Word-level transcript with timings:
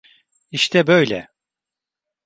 İşte 0.51 0.87
böyle! 0.87 1.27